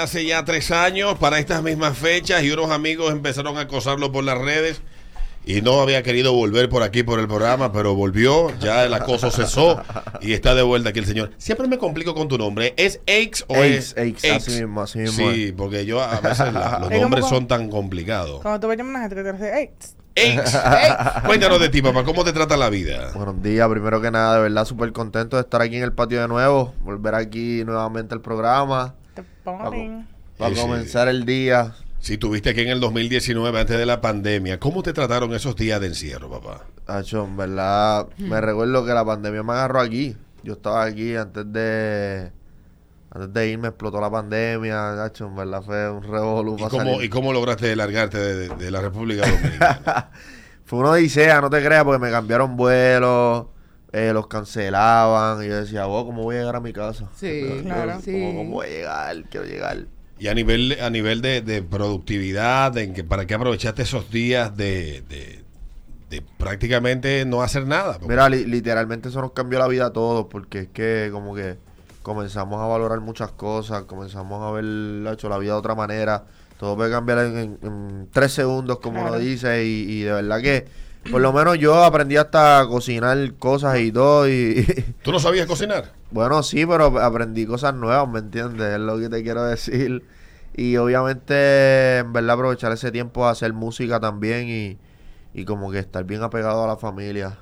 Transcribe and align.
Hace 0.00 0.24
ya 0.24 0.44
tres 0.44 0.70
años, 0.70 1.18
para 1.18 1.40
estas 1.40 1.60
mismas 1.60 1.98
fechas, 1.98 2.44
y 2.44 2.52
unos 2.52 2.70
amigos 2.70 3.10
empezaron 3.10 3.58
a 3.58 3.62
acosarlo 3.62 4.12
por 4.12 4.22
las 4.22 4.38
redes. 4.38 4.80
Y 5.44 5.60
no 5.60 5.80
había 5.80 6.04
querido 6.04 6.32
volver 6.32 6.68
por 6.68 6.84
aquí 6.84 7.02
por 7.02 7.18
el 7.18 7.26
programa, 7.26 7.72
pero 7.72 7.96
volvió, 7.96 8.56
ya 8.60 8.84
el 8.84 8.94
acoso 8.94 9.32
cesó 9.32 9.82
y 10.20 10.34
está 10.34 10.54
de 10.54 10.62
vuelta 10.62 10.90
aquí 10.90 11.00
el 11.00 11.06
señor. 11.06 11.32
Siempre 11.36 11.66
me 11.66 11.78
complico 11.78 12.14
con 12.14 12.28
tu 12.28 12.38
nombre. 12.38 12.74
¿Es 12.76 13.00
Aix 13.08 13.44
o 13.48 13.56
es 13.56 13.96
Aix, 13.96 14.22
Aix, 14.22 14.46
así 14.46 14.60
mismo, 14.60 14.82
así 14.82 14.98
mismo 15.00 15.32
Sí, 15.32 15.52
porque 15.56 15.84
yo 15.84 16.00
a 16.00 16.20
veces 16.20 16.52
la- 16.52 16.78
los 16.80 16.90
como 16.90 17.00
nombres 17.00 17.26
son 17.26 17.48
tan 17.48 17.68
complicados. 17.68 18.40
Cuando 18.42 18.60
tú 18.60 18.68
ves 18.68 18.78
a 18.78 18.84
una 18.84 19.00
gente 19.00 19.16
que 19.16 19.22
te 19.24 19.32
dice, 19.32 19.72
tss, 19.80 19.96
Aix, 20.16 21.24
cuéntanos 21.26 21.58
de 21.58 21.70
ti, 21.70 21.82
papá, 21.82 22.04
¿cómo 22.04 22.22
te 22.22 22.32
trata 22.32 22.56
la 22.56 22.70
vida? 22.70 23.10
Buenos 23.16 23.42
días, 23.42 23.68
primero 23.68 24.00
que 24.00 24.12
nada, 24.12 24.36
de 24.36 24.42
verdad 24.42 24.64
súper 24.64 24.92
contento 24.92 25.34
de 25.38 25.42
estar 25.42 25.60
aquí 25.60 25.76
en 25.76 25.82
el 25.82 25.92
patio 25.92 26.20
de 26.20 26.28
nuevo, 26.28 26.72
volver 26.82 27.16
aquí 27.16 27.64
nuevamente 27.64 28.14
al 28.14 28.20
programa, 28.20 28.94
ponen. 29.56 30.06
para 30.36 30.50
Sí, 30.50 30.56
sí. 30.56 30.62
comenzar 30.62 31.08
el 31.08 31.24
día. 31.24 31.74
Si 32.00 32.16
tuviste 32.18 32.50
aquí 32.50 32.60
en 32.60 32.68
el 32.68 32.80
2019, 32.80 33.58
antes 33.60 33.76
de 33.78 33.86
la 33.86 34.00
pandemia, 34.00 34.60
¿cómo 34.60 34.82
te 34.82 34.92
trataron 34.92 35.34
esos 35.34 35.56
días 35.56 35.80
de 35.80 35.88
encierro, 35.88 36.30
papá? 36.30 36.64
Hacho, 36.86 37.24
en 37.24 37.36
verdad, 37.36 38.06
me 38.18 38.40
recuerdo 38.40 38.84
que 38.86 38.92
la 38.92 39.04
pandemia 39.04 39.42
me 39.42 39.52
agarró 39.52 39.80
aquí. 39.80 40.16
Yo 40.44 40.52
estaba 40.54 40.84
aquí 40.84 41.16
antes 41.16 41.52
de 41.52 42.30
antes 43.10 43.32
de 43.32 43.48
irme, 43.48 43.68
explotó 43.68 44.00
la 44.00 44.10
pandemia. 44.10 45.02
Hacho, 45.04 45.26
en 45.26 45.34
verdad 45.36 45.62
fue 45.62 45.90
un 45.90 46.02
revolú. 46.04 46.56
¿Y 46.58 46.62
cómo. 46.68 47.02
¿Y 47.02 47.08
cómo 47.08 47.32
lograste 47.32 47.74
largarte 47.74 48.18
de, 48.18 48.48
de- 48.48 48.54
de 48.54 48.70
la 48.70 48.80
República 48.80 49.26
Dominicana? 49.28 50.10
Fue 50.64 50.78
una 50.78 50.90
odisea, 50.90 51.40
no 51.40 51.50
te 51.50 51.62
creas, 51.64 51.82
porque 51.84 51.98
me 51.98 52.10
cambiaron 52.10 52.56
vuelos, 52.56 53.46
eh, 53.92 54.12
los 54.12 54.26
cancelaban. 54.26 55.42
Y 55.44 55.48
yo 55.48 55.56
decía, 55.60 55.84
vos, 55.86 56.04
¿cómo 56.04 56.22
voy 56.22 56.36
a 56.36 56.38
llegar 56.40 56.56
a 56.56 56.60
mi 56.60 56.72
casa? 56.72 57.08
Sí, 57.16 57.40
Yo, 57.42 57.62
claro. 57.62 57.90
¿Cómo, 57.92 58.02
Sí. 58.02 58.32
cómo 58.36 58.50
voy 58.50 58.66
a 58.66 58.70
llegar? 58.70 59.22
Quiero 59.30 59.46
llegar. 59.46 59.78
Y 60.18 60.26
a 60.28 60.34
nivel, 60.34 60.76
a 60.80 60.90
nivel 60.90 61.22
de, 61.22 61.42
de 61.42 61.62
productividad, 61.62 62.76
en 62.78 62.92
que, 62.94 63.04
¿para 63.04 63.26
qué 63.26 63.34
aprovechaste 63.34 63.82
esos 63.82 64.10
días 64.10 64.56
de, 64.56 65.02
de- 65.08 65.44
de 66.10 66.22
prácticamente 66.38 67.24
no 67.26 67.42
hacer 67.42 67.66
nada? 67.66 67.94
Porque- 67.94 68.08
Mira, 68.08 68.28
li- 68.28 68.44
literalmente 68.46 69.10
eso 69.10 69.20
nos 69.20 69.32
cambió 69.32 69.58
la 69.58 69.68
vida 69.68 69.86
a 69.86 69.92
todos, 69.92 70.26
porque 70.30 70.60
es 70.60 70.68
que 70.68 71.10
como 71.12 71.34
que 71.34 71.56
comenzamos 72.02 72.60
a 72.62 72.66
valorar 72.66 73.00
muchas 73.00 73.30
cosas, 73.32 73.82
comenzamos 73.84 74.42
a 74.42 74.50
ver 74.50 75.12
hecho 75.12 75.28
la 75.28 75.38
vida 75.38 75.52
de 75.52 75.58
otra 75.58 75.74
manera. 75.74 76.24
Todo 76.58 76.74
puede 76.76 76.90
cambiar 76.90 77.18
en, 77.20 77.36
en- 77.38 77.58
en 77.62 78.08
tres 78.10 78.32
segundos, 78.32 78.80
como 78.80 79.00
uno 79.00 79.10
Claro. 79.10 79.22
dice, 79.22 79.64
y, 79.64 79.82
y 79.88 80.00
de 80.02 80.12
verdad 80.12 80.40
que 80.40 80.66
por 81.10 81.20
lo 81.20 81.32
menos 81.32 81.58
yo 81.58 81.82
aprendí 81.84 82.16
hasta 82.16 82.60
a 82.60 82.68
cocinar 82.68 83.34
cosas 83.34 83.78
y 83.80 83.92
todo. 83.92 84.28
Y, 84.28 84.66
¿Tú 85.02 85.12
no 85.12 85.18
sabías 85.18 85.46
cocinar? 85.46 85.92
bueno, 86.10 86.42
sí, 86.42 86.64
pero 86.66 86.98
aprendí 87.00 87.46
cosas 87.46 87.74
nuevas, 87.74 88.08
¿me 88.08 88.18
entiendes? 88.20 88.74
Es 88.74 88.80
lo 88.80 88.98
que 88.98 89.08
te 89.08 89.22
quiero 89.22 89.44
decir. 89.44 90.04
Y 90.56 90.76
obviamente, 90.76 91.98
en 91.98 92.12
verdad, 92.12 92.34
aprovechar 92.34 92.72
ese 92.72 92.90
tiempo 92.90 93.26
a 93.26 93.30
hacer 93.30 93.52
música 93.52 94.00
también 94.00 94.48
y, 94.48 94.78
y 95.38 95.44
como 95.44 95.70
que 95.70 95.78
estar 95.78 96.04
bien 96.04 96.22
apegado 96.22 96.64
a 96.64 96.66
la 96.66 96.76
familia. 96.76 97.38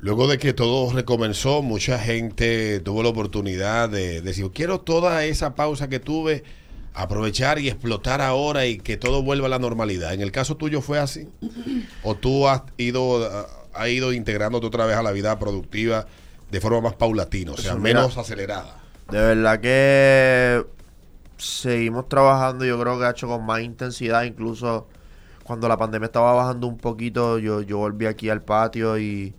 Luego 0.00 0.28
de 0.28 0.38
que 0.38 0.52
todo 0.52 0.92
recomenzó, 0.92 1.62
mucha 1.62 1.98
gente 1.98 2.80
tuvo 2.80 3.02
la 3.02 3.08
oportunidad 3.08 3.88
de 3.88 4.22
decir, 4.22 4.48
quiero 4.54 4.80
toda 4.80 5.24
esa 5.24 5.56
pausa 5.56 5.88
que 5.88 5.98
tuve, 5.98 6.44
aprovechar 6.98 7.60
y 7.60 7.68
explotar 7.68 8.20
ahora 8.20 8.66
y 8.66 8.78
que 8.78 8.96
todo 8.96 9.22
vuelva 9.22 9.46
a 9.46 9.50
la 9.50 9.60
normalidad. 9.60 10.12
¿En 10.14 10.20
el 10.20 10.32
caso 10.32 10.56
tuyo 10.56 10.80
fue 10.80 10.98
así? 10.98 11.28
¿O 12.02 12.16
tú 12.16 12.48
has 12.48 12.62
ido, 12.76 13.24
ah, 13.24 13.46
has 13.72 13.88
ido 13.88 14.12
integrándote 14.12 14.66
otra 14.66 14.84
vez 14.84 14.96
a 14.96 15.02
la 15.04 15.12
vida 15.12 15.38
productiva 15.38 16.06
de 16.50 16.60
forma 16.60 16.80
más 16.80 16.94
paulatina, 16.94 17.52
o 17.52 17.56
sea, 17.56 17.76
mira. 17.76 18.00
menos 18.00 18.18
acelerada? 18.18 18.80
De 19.12 19.18
verdad 19.18 19.60
que 19.60 20.66
seguimos 21.36 22.08
trabajando, 22.08 22.64
yo 22.64 22.80
creo 22.80 22.98
que 22.98 23.04
ha 23.04 23.10
hecho 23.10 23.28
con 23.28 23.46
más 23.46 23.60
intensidad, 23.60 24.24
incluso 24.24 24.88
cuando 25.44 25.68
la 25.68 25.76
pandemia 25.76 26.06
estaba 26.06 26.32
bajando 26.32 26.66
un 26.66 26.78
poquito, 26.78 27.38
yo, 27.38 27.62
yo 27.62 27.78
volví 27.78 28.06
aquí 28.06 28.28
al 28.28 28.42
patio 28.42 28.98
y 28.98 29.34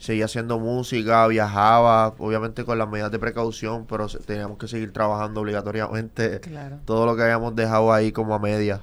seguía 0.00 0.24
haciendo 0.24 0.58
música, 0.58 1.24
viajaba, 1.28 2.14
obviamente 2.18 2.64
con 2.64 2.78
las 2.78 2.88
medidas 2.88 3.12
de 3.12 3.18
precaución, 3.20 3.86
pero 3.86 4.08
teníamos 4.08 4.58
que 4.58 4.66
seguir 4.66 4.92
trabajando 4.92 5.40
obligatoriamente 5.42 6.40
Claro. 6.40 6.80
todo 6.84 7.06
lo 7.06 7.14
que 7.14 7.22
habíamos 7.22 7.54
dejado 7.54 7.92
ahí 7.92 8.10
como 8.10 8.34
a 8.34 8.38
media. 8.40 8.80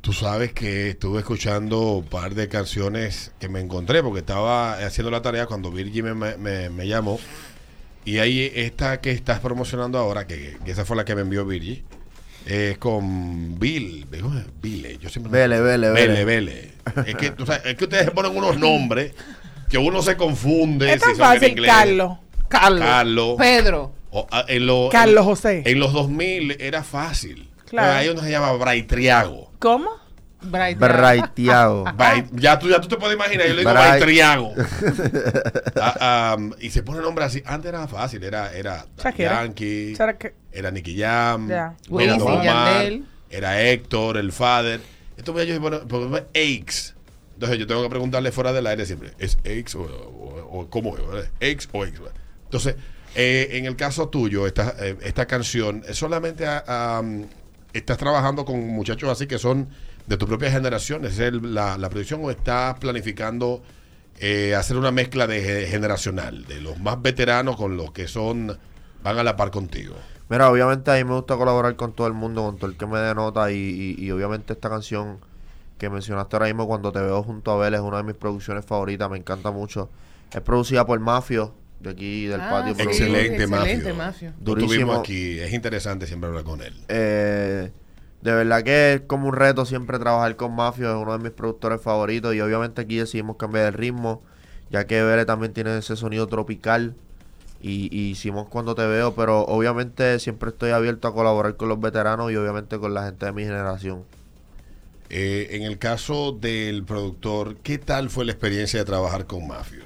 Tú 0.00 0.12
sabes 0.12 0.52
que 0.52 0.90
estuve 0.90 1.18
escuchando 1.20 1.80
un 1.98 2.04
par 2.04 2.34
de 2.34 2.48
canciones 2.48 3.32
que 3.40 3.48
me 3.48 3.60
encontré 3.60 4.02
porque 4.02 4.20
estaba 4.20 4.74
haciendo 4.74 5.10
la 5.10 5.20
tarea 5.22 5.46
cuando 5.46 5.70
Virgie 5.70 6.02
me, 6.02 6.14
me- 6.36 6.70
me- 6.70 6.86
llamó. 6.88 7.18
Y 8.04 8.18
ahí 8.18 8.50
esta 8.54 9.00
que 9.00 9.10
estás 9.10 9.40
promocionando 9.40 9.98
ahora, 9.98 10.26
que, 10.26 10.58
que 10.64 10.70
esa 10.70 10.84
fue 10.84 10.96
la 10.96 11.04
que 11.04 11.14
me 11.16 11.22
envió 11.22 11.44
Virgie, 11.44 11.84
es 12.46 12.78
con 12.78 13.58
Bill. 13.58 14.06
Vile. 14.62 14.96
Yo 14.98 15.08
siempre 15.08 15.32
Vele, 15.32 15.60
Vele, 15.60 15.90
Vele, 15.90 16.24
Vele. 16.24 16.24
Vele. 16.24 16.72
Es 17.10 17.16
que, 17.16 17.32
tú 17.32 17.44
sabes, 17.44 17.66
es 17.66 17.74
que 17.74 17.84
ustedes 17.84 18.10
ponen 18.12 18.36
unos 18.36 18.56
nombres 18.58 19.12
que 19.68 19.78
uno 19.78 20.02
se 20.02 20.16
confunde. 20.16 20.92
Es 20.92 21.00
tan 21.00 21.14
si 21.14 21.20
fácil. 21.20 21.64
Carlos. 21.66 22.18
Carlos. 22.48 22.80
Carlos. 22.80 23.34
Pedro. 23.38 23.92
O, 24.10 24.26
ah, 24.30 24.44
en 24.48 24.66
lo- 24.66 24.88
Carlos 24.90 25.18
en- 25.22 25.24
José. 25.24 25.62
En 25.66 25.78
los 25.80 25.92
2000 25.92 26.56
era 26.60 26.82
fácil. 26.82 27.50
Claro. 27.68 27.92
Hay 27.94 28.08
uno 28.08 28.22
se 28.22 28.30
llama 28.30 28.52
Braitriago. 28.52 29.50
¿Cómo? 29.58 29.90
Bait- 31.96 32.28
ya, 32.34 32.58
tú, 32.58 32.68
ya 32.68 32.80
tú 32.80 32.86
te 32.86 32.96
puedes 32.96 33.16
imaginar, 33.16 33.46
yo 33.48 33.54
le 33.54 33.58
digo 33.60 33.72
Brait. 33.72 33.88
Baitriago. 33.90 34.52
Ah, 35.80 36.36
y 36.60 36.70
se 36.70 36.82
pone 36.82 37.00
nombre 37.00 37.24
así. 37.24 37.42
Antes 37.46 37.68
era 37.68 37.86
fácil, 37.88 38.22
era, 38.22 38.52
era 38.54 38.86
Shakira. 39.02 39.42
Yankee, 39.42 39.94
¿Será 39.96 40.16
que- 40.16 40.34
era 40.52 40.70
Nicky 40.70 40.98
Jam, 40.98 41.48
Ya. 41.48 41.74
era 42.00 42.14
Omar, 42.16 42.92
era 43.30 43.60
Héctor, 43.62 44.16
el 44.18 44.32
Father. 44.32 44.80
Esto 45.16 45.32
me 45.32 45.46
yo 45.46 45.60
porque 45.60 46.06
me 46.06 46.24
Aix. 46.34 46.94
Entonces 47.36 47.58
yo 47.58 47.66
tengo 47.66 47.82
que 47.82 47.90
preguntarle 47.90 48.32
fuera 48.32 48.52
del 48.52 48.66
aire 48.66 48.86
siempre, 48.86 49.12
¿es 49.18 49.36
Aix 49.44 49.74
o, 49.74 49.82
o- 49.82 50.66
cómo 50.70 50.96
es? 50.96 51.30
¿Aix 51.40 51.68
o 51.72 51.82
Aix? 51.82 52.00
Entonces, 52.44 52.76
eh, 53.14 53.48
en 53.52 53.66
el 53.66 53.76
caso 53.76 54.08
tuyo, 54.08 54.46
esta, 54.46 54.74
eh, 54.80 54.96
esta 55.02 55.26
canción, 55.26 55.82
¿es 55.86 55.98
solamente 55.98 56.46
ah, 56.46 56.96
am, 56.98 57.26
estás 57.74 57.98
trabajando 57.98 58.44
con 58.46 58.58
muchachos 58.68 59.10
así 59.10 59.26
que 59.26 59.38
son 59.38 59.68
de 60.06 60.16
tu 60.16 60.26
propia 60.26 60.50
generación? 60.50 61.04
¿Es 61.04 61.18
la, 61.18 61.76
la 61.76 61.90
producción 61.90 62.20
o 62.24 62.30
estás 62.30 62.78
planificando 62.78 63.62
eh, 64.18 64.54
hacer 64.54 64.78
una 64.78 64.90
mezcla 64.90 65.26
de 65.26 65.42
ge- 65.42 65.66
generacional, 65.66 66.46
de 66.46 66.60
los 66.62 66.78
más 66.78 67.02
veteranos 67.02 67.56
con 67.56 67.76
los 67.76 67.92
que 67.92 68.08
son 68.08 68.58
van 69.02 69.18
a 69.18 69.22
la 69.24 69.36
par 69.36 69.50
contigo? 69.50 69.94
Mira, 70.30 70.50
obviamente 70.50 70.90
a 70.90 70.94
mí 70.94 71.04
me 71.04 71.14
gusta 71.14 71.36
colaborar 71.36 71.76
con 71.76 71.92
todo 71.92 72.06
el 72.06 72.14
mundo, 72.14 72.42
con 72.44 72.56
todo 72.56 72.70
el 72.70 72.78
que 72.78 72.86
me 72.86 72.98
dé 72.98 73.14
nota 73.14 73.52
y, 73.52 73.56
y- 73.56 74.04
y 74.04 74.10
obviamente 74.10 74.54
esta 74.54 74.70
canción 74.70 75.18
que 75.78 75.90
mencionaste 75.90 76.36
ahora 76.36 76.46
mismo, 76.46 76.66
Cuando 76.66 76.90
te 76.92 77.00
veo 77.00 77.22
junto 77.22 77.50
a 77.52 77.56
Bel, 77.58 77.74
es 77.74 77.80
una 77.80 77.98
de 77.98 78.02
mis 78.04 78.14
producciones 78.14 78.64
favoritas, 78.64 79.10
me 79.10 79.18
encanta 79.18 79.50
mucho. 79.50 79.90
Es 80.32 80.40
producida 80.40 80.84
por 80.86 80.98
Mafio, 81.00 81.54
de 81.80 81.90
aquí 81.90 82.26
del 82.26 82.40
Ah, 82.40 82.48
patio. 82.50 82.74
sí, 82.74 82.82
excelente, 82.82 83.42
excelente, 83.44 83.92
Mafio. 83.92 83.94
Mafio. 83.94 84.32
Lo 84.38 84.44
Durísimo. 84.44 84.92
aquí, 84.94 85.38
es 85.38 85.52
interesante 85.52 86.06
siempre 86.06 86.28
hablar 86.28 86.44
con 86.44 86.62
él. 86.62 86.74
Eh, 86.88 87.70
de 88.22 88.32
verdad 88.34 88.62
que 88.62 88.94
es 88.94 89.00
como 89.02 89.28
un 89.28 89.34
reto 89.34 89.64
siempre 89.66 89.98
trabajar 89.98 90.34
con 90.36 90.54
Mafio, 90.54 90.90
es 90.90 90.96
uno 91.00 91.12
de 91.16 91.22
mis 91.22 91.32
productores 91.32 91.80
favoritos 91.80 92.34
y 92.34 92.40
obviamente 92.40 92.80
aquí 92.82 92.96
decidimos 92.96 93.36
cambiar 93.36 93.66
el 93.66 93.74
ritmo, 93.74 94.22
ya 94.70 94.86
que 94.86 95.02
Vele 95.02 95.26
también 95.26 95.52
tiene 95.52 95.76
ese 95.78 95.94
sonido 95.96 96.26
tropical 96.26 96.94
y, 97.60 97.88
y 97.96 98.10
hicimos 98.10 98.48
cuando 98.48 98.74
te 98.74 98.86
veo, 98.86 99.14
pero 99.14 99.42
obviamente 99.42 100.18
siempre 100.18 100.50
estoy 100.50 100.70
abierto 100.70 101.06
a 101.08 101.14
colaborar 101.14 101.56
con 101.56 101.68
los 101.68 101.78
veteranos 101.78 102.32
y 102.32 102.36
obviamente 102.36 102.78
con 102.78 102.94
la 102.94 103.04
gente 103.04 103.26
de 103.26 103.32
mi 103.32 103.42
generación. 103.44 104.02
Eh, 105.08 105.48
en 105.52 105.62
el 105.62 105.78
caso 105.78 106.32
del 106.32 106.84
productor, 106.84 107.56
¿qué 107.58 107.78
tal 107.78 108.10
fue 108.10 108.24
la 108.24 108.32
experiencia 108.32 108.80
de 108.80 108.84
trabajar 108.84 109.26
con 109.26 109.46
Mafio? 109.46 109.84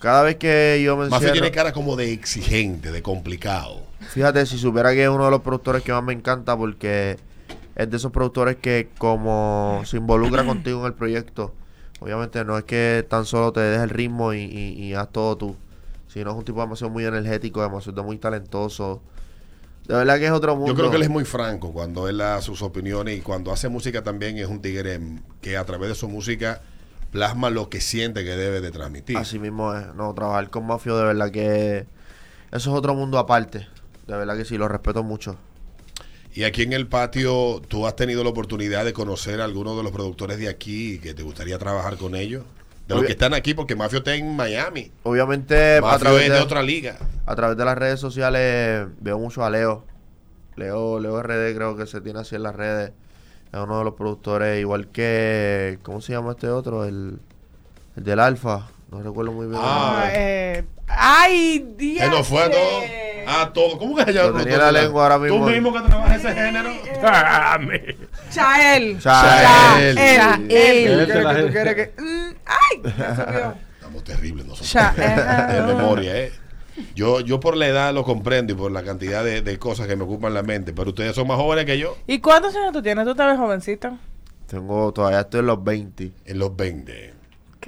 Cada 0.00 0.22
vez 0.22 0.36
que 0.36 0.82
yo 0.84 0.96
me 0.98 1.08
Mafio 1.08 1.32
tiene 1.32 1.50
cara 1.50 1.72
como 1.72 1.96
de 1.96 2.12
exigente, 2.12 2.92
de 2.92 3.02
complicado. 3.02 3.82
fíjate, 4.00 4.44
si 4.44 4.58
supiera 4.58 4.92
que 4.92 5.04
es 5.04 5.08
uno 5.08 5.24
de 5.24 5.30
los 5.30 5.40
productores 5.40 5.82
que 5.82 5.92
más 5.92 6.04
me 6.04 6.12
encanta 6.12 6.56
porque 6.56 7.16
es 7.74 7.90
de 7.90 7.96
esos 7.96 8.12
productores 8.12 8.56
que 8.56 8.90
como 8.98 9.82
se 9.86 9.96
involucra 9.96 10.44
contigo 10.46 10.80
en 10.80 10.86
el 10.86 10.92
proyecto, 10.92 11.54
obviamente 12.00 12.44
no 12.44 12.58
es 12.58 12.64
que 12.64 13.06
tan 13.08 13.24
solo 13.24 13.50
te 13.52 13.60
des 13.60 13.80
el 13.80 13.88
ritmo 13.88 14.34
y, 14.34 14.40
y, 14.42 14.82
y 14.82 14.94
haz 14.94 15.10
todo 15.10 15.36
tú, 15.38 15.56
sino 16.06 16.32
es 16.32 16.36
un 16.36 16.44
tipo 16.44 16.60
demasiado 16.60 16.92
muy 16.92 17.06
energético, 17.06 17.62
demasiado 17.62 18.04
muy 18.04 18.18
talentoso. 18.18 19.00
De 19.86 19.94
verdad 19.94 20.18
que 20.18 20.26
es 20.26 20.32
otro 20.32 20.56
mundo. 20.56 20.72
Yo 20.72 20.76
creo 20.76 20.90
que 20.90 20.96
él 20.96 21.02
es 21.02 21.10
muy 21.10 21.24
franco 21.24 21.72
cuando 21.72 22.08
él 22.08 22.18
da 22.18 22.40
sus 22.40 22.62
opiniones 22.62 23.18
y 23.18 23.20
cuando 23.20 23.52
hace 23.52 23.68
música 23.68 24.02
también 24.02 24.38
es 24.38 24.46
un 24.46 24.62
tigre 24.62 24.98
que 25.42 25.56
a 25.56 25.64
través 25.64 25.90
de 25.90 25.94
su 25.94 26.08
música 26.08 26.62
plasma 27.10 27.50
lo 27.50 27.68
que 27.68 27.80
siente 27.80 28.24
que 28.24 28.30
debe 28.30 28.60
de 28.60 28.70
transmitir. 28.70 29.16
Así 29.18 29.38
mismo 29.38 29.74
es. 29.74 29.94
No, 29.94 30.14
trabajar 30.14 30.48
con 30.50 30.66
Mafio 30.66 30.96
de 30.96 31.04
verdad 31.04 31.30
que 31.30 31.86
eso 32.50 32.70
es 32.70 32.76
otro 32.76 32.94
mundo 32.94 33.18
aparte. 33.18 33.68
De 34.06 34.16
verdad 34.16 34.36
que 34.36 34.44
sí, 34.44 34.56
lo 34.56 34.68
respeto 34.68 35.02
mucho. 35.02 35.36
Y 36.34 36.44
aquí 36.44 36.62
en 36.62 36.72
el 36.72 36.88
patio, 36.88 37.62
¿tú 37.68 37.86
has 37.86 37.94
tenido 37.94 38.24
la 38.24 38.30
oportunidad 38.30 38.84
de 38.84 38.92
conocer 38.92 39.40
a 39.40 39.44
algunos 39.44 39.76
de 39.76 39.84
los 39.84 39.92
productores 39.92 40.38
de 40.38 40.48
aquí 40.48 40.98
que 40.98 41.14
te 41.14 41.22
gustaría 41.22 41.58
trabajar 41.58 41.96
con 41.96 42.16
ellos? 42.16 42.44
De 42.88 42.94
los 42.94 43.04
que 43.04 43.12
están 43.12 43.32
aquí, 43.34 43.54
porque 43.54 43.74
Mafio 43.76 43.98
está 43.98 44.14
en 44.14 44.36
Miami. 44.36 44.92
Obviamente 45.04 45.78
a 45.78 45.98
través 45.98 46.24
es 46.24 46.28
de, 46.30 46.34
de 46.36 46.40
otra 46.42 46.62
liga. 46.62 46.96
a 47.24 47.34
través 47.34 47.56
de 47.56 47.64
las 47.64 47.78
redes 47.78 47.98
sociales 48.00 48.86
veo 49.00 49.18
mucho 49.18 49.42
a 49.44 49.50
Leo. 49.50 49.84
Leo, 50.56 51.00
Leo 51.00 51.22
RD 51.22 51.54
creo 51.56 51.76
que 51.76 51.86
se 51.86 52.00
tiene 52.00 52.20
así 52.20 52.34
en 52.36 52.42
las 52.42 52.54
redes. 52.54 52.92
Es 53.52 53.60
uno 53.60 53.78
de 53.78 53.84
los 53.84 53.94
productores, 53.94 54.60
igual 54.60 54.88
que, 54.88 55.78
¿cómo 55.82 56.00
se 56.00 56.12
llama 56.12 56.32
este 56.32 56.48
otro? 56.48 56.84
El, 56.84 57.20
el 57.96 58.04
del 58.04 58.20
Alfa. 58.20 58.68
No 58.90 59.02
recuerdo 59.02 59.32
muy 59.32 59.46
bien. 59.46 59.58
el 59.60 59.66
Ah, 59.66 59.90
nombre. 60.04 60.58
eh, 60.58 60.64
¡Ay, 60.88 61.74
Dios! 61.78 62.02
Que 62.04 62.10
no 62.10 62.22
fue 62.24 62.48
todo. 62.50 62.80
A 63.26 63.52
todo. 63.52 63.78
¿Cómo 63.78 63.96
que 63.96 64.04
se 64.04 64.12
llama? 64.12 64.38
Tenía 64.38 64.54
en 64.54 64.60
la 64.60 64.72
lengua 64.72 65.02
ahora 65.04 65.18
mismo. 65.18 65.44
Tú 65.46 65.50
mismo 65.50 65.72
que 65.72 65.80
trabajas 65.80 66.24
ese 66.24 66.34
género. 66.34 66.70
Ah, 67.02 67.58
Chael. 68.30 68.98
Chael. 69.00 69.96
Chael. 69.96 70.36
¿Tú 70.36 70.48
quieres 70.48 71.06
que- 71.06 71.12
tú 71.22 71.28
gente. 71.28 71.52
quieres 71.52 71.74
que- 71.74 71.92
Mm, 72.02 72.34
¡Ay! 72.46 72.82
Estamos 73.74 74.04
terribles 74.04 74.46
nosotros. 74.46 74.70
Chael. 74.70 75.66
de 75.66 75.74
memoria, 75.74 76.16
¿eh? 76.18 76.32
Yo, 76.96 77.20
yo 77.20 77.38
por 77.38 77.56
la 77.56 77.68
edad 77.68 77.94
lo 77.94 78.02
comprendo 78.02 78.52
y 78.52 78.56
por 78.56 78.72
la 78.72 78.82
cantidad 78.82 79.22
de, 79.22 79.42
de 79.42 79.58
cosas 79.60 79.86
que 79.86 79.94
me 79.94 80.02
ocupan 80.02 80.34
la 80.34 80.42
mente, 80.42 80.72
pero 80.72 80.88
ustedes 80.90 81.14
son 81.14 81.28
más 81.28 81.36
jóvenes 81.36 81.66
que 81.66 81.78
yo 81.78 81.96
¿Y 82.08 82.18
cuántos 82.18 82.54
años 82.56 82.72
tú 82.72 82.82
tienes? 82.82 83.04
¿Tú 83.04 83.14
te 83.14 83.24
ves 83.24 83.38
jovencito? 83.38 83.96
Tengo, 84.48 84.92
todavía 84.92 85.20
estoy 85.20 85.40
en 85.40 85.46
los 85.46 85.62
20. 85.62 86.12
en 86.24 86.38
los 86.38 86.56
20. 86.56 87.13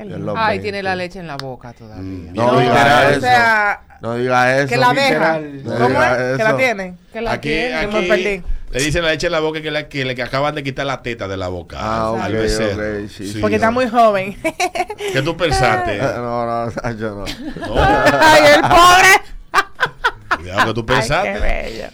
Ay, 0.03 0.59
20. 0.59 0.63
tiene 0.63 0.83
la 0.83 0.97
leche 0.97 1.19
en 1.21 1.27
la 1.27 1.37
boca 1.37 1.73
todavía. 1.73 2.03
Mm, 2.03 2.35
No, 2.35 2.59
diga 2.61 3.09
eso. 3.11 3.19
O 3.19 3.21
sea, 3.21 3.81
No 4.01 4.15
diga 4.17 4.59
eso. 4.59 4.69
que 4.69 4.77
la 4.77 4.93
deja. 4.93 5.39
No 5.41 5.75
¿Cómo 5.79 6.03
es? 6.03 6.37
Que 6.37 6.43
la 6.43 6.49
eso. 6.49 6.57
tiene. 6.57 6.95
Que 7.13 7.21
la 7.21 7.33
Aquí, 7.33 7.49
tiene. 7.49 7.81
que 7.81 7.87
me 7.87 7.99
aquí 7.99 8.09
perdí. 8.09 8.43
le 8.73 8.81
dicen 8.83 9.03
la 9.05 9.11
leche 9.11 9.27
en 9.27 9.33
la 9.33 9.41
boca 9.41 9.61
que, 9.63 9.71
la, 9.71 9.89
que 9.89 10.05
le 10.05 10.15
que 10.15 10.23
acaban 10.23 10.55
de 10.55 10.63
quitar 10.63 10.85
la 10.87 11.03
teta 11.03 11.29
de 11.29 11.37
la 11.37 11.49
boca 11.49 11.77
Ah, 11.81 12.15
al 12.25 12.35
ok, 12.35 12.41
becerro. 12.43 13.05
ok, 13.05 13.09
sí. 13.11 13.39
Porque 13.41 13.57
está 13.57 13.71
muy 13.71 13.89
joven. 13.89 14.37
¿Qué 15.13 15.23
tú 15.23 15.37
pensaste? 15.37 15.99
No, 16.17 16.45
no, 16.47 16.71
yo 16.93 17.11
no. 17.15 17.25
No, 17.67 17.75
¡Ay, 17.83 18.43
el 18.55 18.61
pobre! 18.61 20.37
cuidado 20.39 20.67
que 20.67 20.75
tú 20.75 20.81
¡Ay, 20.81 20.87
qué 20.87 20.93
pensaste. 20.95 21.39
bello! 21.41 21.87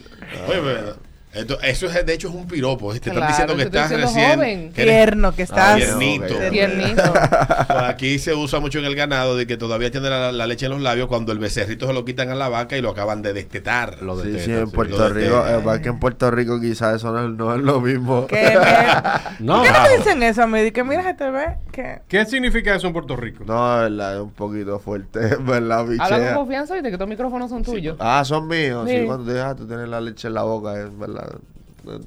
Oye, 0.49 0.61
pero, 0.65 0.97
esto- 1.35 1.61
eso 1.63 1.87
es, 1.87 2.07
de 2.07 2.13
hecho 2.15 2.29
es 2.29 2.35
un 2.35 2.47
piropo. 2.47 2.93
Te 2.93 3.11
están 3.11 3.27
diciendo 3.29 3.57
que 3.57 3.63
estás 3.63 3.91
diciendo 3.91 4.07
recién. 4.07 4.35
joven. 4.37 4.73
que 4.73 4.83
eres- 4.83 4.95
Tierno 4.97 5.35
que 5.35 5.43
estás. 5.43 5.77
tiernito. 5.77 6.35
ok. 6.35 6.51
Tiernito. 6.51 7.13
Pues 7.13 7.71
aquí 7.89 8.19
se 8.19 8.35
usa 8.35 8.61
mucho 8.61 8.79
en 8.79 8.85
el 8.85 8.95
ganado 8.95 9.37
de 9.37 9.47
que 9.47 9.57
todavía 9.57 9.91
tiene 9.91 10.11
la, 10.11 10.31
la 10.33 10.47
leche 10.47 10.67
en 10.67 10.73
los 10.73 10.81
labios 10.81 11.09
cuando 11.09 11.33
el 11.33 11.39
becerrito 11.39 11.87
se 11.87 11.93
lo 11.93 12.05
quitan 12.05 12.31
a 12.31 12.35
la 12.35 12.49
vaca 12.49 12.77
y 12.77 12.83
lo 12.83 12.91
acaban 12.91 13.23
de 13.23 13.33
destetar. 13.33 14.03
Lo 14.03 14.17
Sí, 14.21 14.29
detesta, 14.29 14.45
sí, 14.45 14.53
en 14.53 14.67
sí. 14.67 14.73
Puerto 14.75 15.09
de- 15.09 15.23
Rico, 15.25 15.45
eh, 15.47 15.81
que 15.83 15.89
en 15.89 15.99
Puerto 15.99 16.31
Rico 16.31 16.61
quizás 16.61 16.97
eso 16.97 17.13
no 17.13 17.25
es, 17.25 17.31
no 17.31 17.55
es 17.55 17.61
lo 17.63 17.81
mismo. 17.81 18.27
Que 18.27 18.37
me- 18.59 19.45
No. 19.45 19.59
¿Por 19.59 19.67
qué 19.67 19.73
no 19.73 19.85
te 19.85 19.97
dicen 19.99 20.23
eso 20.23 20.43
a 20.43 20.47
mí? 20.47 20.61
Di 20.63 20.71
Que 20.71 20.85
mira, 20.85 21.03
se 21.03 21.15
te 21.15 21.31
ve 21.31 21.47
que... 21.73 22.01
¿Qué 22.09 22.25
significa 22.27 22.75
eso 22.75 22.87
en 22.87 22.93
Puerto 22.93 23.17
Rico? 23.17 23.45
No, 23.47 23.77
es 23.85 23.91
verdad, 23.91 24.15
es 24.17 24.21
un 24.21 24.33
poquito 24.33 24.79
fuerte, 24.79 25.21
es 25.27 25.45
verdad, 25.45 25.81
Habla 25.81 25.97
con 26.09 26.19
bichea. 26.19 26.35
confianza 26.35 26.77
y 26.77 26.83
de 26.83 26.89
que 26.89 26.95
estos 26.95 27.09
micrófonos 27.09 27.49
son 27.51 27.63
tuyos. 27.63 27.97
Ah, 27.99 28.23
son 28.25 28.47
míos. 28.49 28.87
Sí, 28.89 28.99
Sí. 28.99 29.07
cuando 29.07 29.25
te 29.25 29.33
digas, 29.33 29.57
tú 29.57 29.67
tienes 29.67 29.89
la 29.89 30.01
leche 30.01 30.29
en 30.29 30.35
la 30.35 30.43
boca, 30.43 30.79
es 30.79 30.99
verdad. 30.99 31.22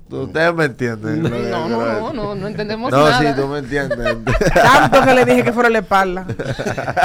Ustedes 0.09 0.53
me 0.55 0.65
entienden. 0.65 1.23
No, 1.23 1.67
no, 1.67 1.85
no, 1.85 2.13
no, 2.13 2.35
no 2.35 2.47
entendemos 2.47 2.91
No, 2.91 3.09
nada. 3.09 3.19
sí, 3.19 3.39
tú 3.41 3.47
me 3.47 3.59
entiendes. 3.59 4.17
Tanto 4.53 5.03
que 5.03 5.13
le 5.13 5.25
dije 5.25 5.43
que 5.43 5.51
fuera 5.51 5.69
la 5.69 5.79
espalda. 5.79 6.25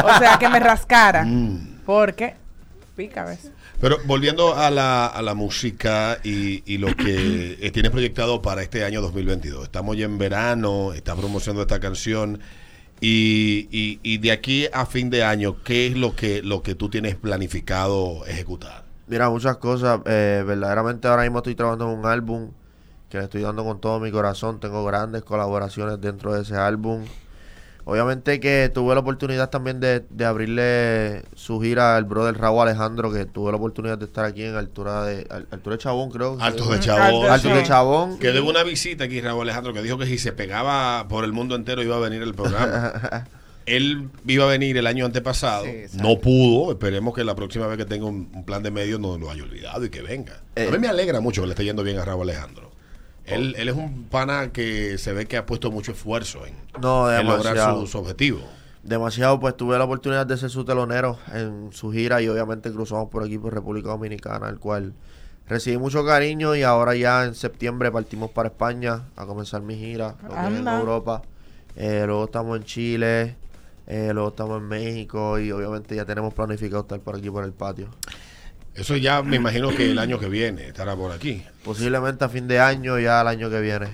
O 0.05 0.19
sea, 0.19 0.39
que 0.39 0.49
me 0.49 0.61
rascara. 0.61 1.25
Mm. 1.25 1.81
Porque 1.85 2.37
pica 2.95 3.23
a 3.23 3.25
veces. 3.27 3.51
Pero 3.81 3.97
volviendo 4.05 4.55
a 4.57 4.71
la, 4.71 5.07
a 5.07 5.21
la 5.23 5.35
música 5.35 6.19
y, 6.23 6.63
y 6.73 6.79
lo 6.79 6.95
que 6.95 7.59
eh, 7.61 7.71
tienes 7.73 7.91
proyectado 7.91 8.41
para 8.41 8.63
este 8.63 8.85
año 8.85 9.01
2022. 9.01 9.65
Estamos 9.65 9.97
ya 9.97 10.05
en 10.05 10.19
verano, 10.19 10.93
estás 10.93 11.17
promocionando 11.17 11.63
esta 11.63 11.81
canción 11.81 12.39
y, 13.01 13.67
y- 13.73 13.99
y 14.03 14.19
de 14.19 14.31
aquí 14.31 14.67
a 14.73 14.85
fin 14.87 15.11
de 15.11 15.25
año, 15.25 15.57
¿qué 15.65 15.87
es 15.89 15.97
lo 15.97 16.15
que, 16.15 16.43
lo 16.43 16.63
que 16.63 16.75
tú 16.77 16.89
tienes 16.91 17.17
planificado 17.17 18.25
ejecutar? 18.27 18.85
Mira, 19.11 19.29
muchas 19.29 19.57
cosas. 19.59 20.01
eh, 20.07 20.43
verdaderamente 20.47 21.09
ahora 21.09 21.23
mismo 21.23 21.39
estoy 21.39 21.55
trabajando 21.55 21.91
en 21.93 21.99
un 21.99 22.07
álbum 22.07 22.51
que 23.09 23.19
le 23.19 23.25
estoy 23.25 23.43
dando 23.43 23.65
con 23.65 23.81
todo 23.81 23.99
mi 24.01 24.11
corazón. 24.13 24.61
Tengo 24.61 24.85
grandes 24.85 25.25
colaboraciones 25.25 26.01
dentro 26.01 26.33
de 26.33 26.43
ese 26.43 26.55
álbum. 26.57 27.05
Obviamente 27.87 28.39
que 28.39 28.71
tuve 28.73 28.95
la 28.95 29.01
oportunidad 29.01 29.51
también 29.51 29.81
de, 29.81 30.05
de 30.11 30.25
abrirle 30.25 31.25
su 31.35 31.61
gira 31.61 31.97
al 31.97 32.05
brother 32.05 32.39
Raúl 32.39 32.63
Alejandro, 32.69 33.11
que 33.11 33.25
tuve 33.25 33.51
la 33.51 33.57
oportunidad 33.57 33.99
de 33.99 34.05
estar 34.05 34.25
aquí 34.27 34.45
en 34.45 34.55
altura 34.55 35.03
de 35.05 35.27
al- 35.29 35.49
altura 35.51 35.75
de 35.77 35.83
Chabón, 35.83 36.11
creo. 36.11 36.37
Altos 36.41 36.71
de 36.71 36.79
Chabón. 36.79 37.31
Altos 37.31 37.53
de. 37.53 37.63
Chabón. 37.65 38.19
Que 38.19 38.29
de 38.33 38.41
una 38.41 38.63
visita 38.63 39.05
aquí, 39.05 39.21
Raúl 39.21 39.43
Alejandro, 39.43 39.73
que 39.73 39.83
dijo 39.83 39.99
que 39.99 40.07
si 40.07 40.19
se 40.19 40.31
pegaba 40.33 41.09
por 41.09 41.25
el 41.25 41.33
mundo 41.33 41.57
entero 41.57 41.83
iba 41.83 41.97
a 41.97 42.01
venir 42.01 42.23
el 42.23 42.35
programa. 42.35 43.27
Él 43.67 44.09
iba 44.27 44.45
a 44.45 44.49
venir 44.49 44.77
el 44.77 44.87
año 44.87 45.05
antepasado, 45.07 45.65
Sí, 45.65 45.85
no 45.95 46.19
pudo. 46.19 46.73
Esperemos 46.73 47.15
que 47.15 47.25
la 47.25 47.35
próxima 47.35 47.67
vez 47.67 47.77
que 47.79 47.85
tenga 47.85 48.07
un, 48.07 48.31
un 48.35 48.45
plan 48.45 48.63
de 48.63 48.71
medios 48.71 48.99
no 48.99 49.19
lo 49.19 49.31
haya 49.31 49.43
olvidado 49.43 49.85
y 49.85 49.91
que 49.91 50.03
venga. 50.03 50.41
Eh. 50.57 50.67
a 50.69 50.71
mí 50.71 50.79
me 50.79 50.89
alegra 50.89 51.21
mucho 51.21 51.43
que 51.43 51.47
le 51.47 51.53
esté 51.53 51.65
yendo 51.65 51.83
bien 51.83 51.99
a 51.99 52.05
Raúl 52.05 52.23
Alejandro. 52.23 52.71
Él, 53.27 53.55
él 53.59 53.69
es 53.69 53.77
un 53.77 54.05
pana 54.05 54.51
que 54.53 54.99
se 54.99 55.13
ve 55.13 55.27
que 55.27 55.37
ha 55.37 55.47
puesto 55.47 55.71
mucho 55.71 55.93
esfuerzo 55.93 56.45
en, 56.47 56.55
No, 56.81 57.13
en 57.13 57.27
lograr 57.27 57.77
sus 57.77 57.95
objetivos. 57.95 58.43
Demasiado, 58.83 59.39
pues 59.39 59.57
tuve 59.57 59.77
la 59.79 59.85
oportunidad 59.85 60.27
de 60.27 60.37
ser 60.37 60.51
su 60.51 60.65
telonero 60.65 61.19
en 61.33 61.69
su 61.71 61.93
gira 61.93 62.23
y 62.23 62.29
obviamente 62.29 62.73
cruzamos 62.73 63.11
por 63.11 63.23
aquí 63.23 63.39
por 63.39 63.53
República 63.53 63.91
Dominicana, 63.91 64.49
el 64.49 64.59
cual 64.59 64.95
recibí 65.47 65.77
mucho 65.77 66.05
cariño 66.05 66.57
y 66.57 66.63
ahora 66.63 66.95
ya 66.95 67.25
en 67.25 67.35
septiembre 67.35 67.93
partimos 67.93 68.31
para 68.31 68.49
España 68.49 69.05
a 69.17 69.27
comenzar 69.27 69.61
mi 69.63 69.77
gira, 69.77 70.17
lo 70.23 70.29
que 70.31 70.35
es 70.35 70.47
en 70.47 70.57
Anda. 70.57 70.79
Europa. 70.79 71.23
Eh, 71.77 72.05
luego 72.07 72.25
estamos 72.25 72.57
en 72.57 72.65
Chile, 72.65 73.37
eh, 73.87 74.11
luego 74.13 74.29
estamos 74.31 74.59
en 74.61 74.69
México 74.69 75.39
y 75.39 75.51
obviamente 75.53 75.95
ya 75.97 76.05
tenemos 76.05 76.33
planificado 76.35 76.83
estar 76.83 77.01
por 77.01 77.17
aquí 77.17 77.31
por 77.31 77.45
el 77.45 77.53
patio. 77.53 77.89
Eso 78.75 78.97
ya 78.97 79.23
me 79.23 79.37
imagino 79.37 79.71
que 79.71 79.91
el 79.91 79.99
año 79.99 80.19
que 80.19 80.29
viene 80.29 80.69
estará 80.69 80.95
por 80.95 81.11
aquí. 81.13 81.45
Posiblemente 81.65 82.25
a 82.25 82.29
fin 82.29 82.47
de 82.47 82.61
año, 82.61 82.99
ya 82.99 83.21
el 83.21 83.27
año 83.29 83.51
que 83.51 83.61
viene. 83.61 83.89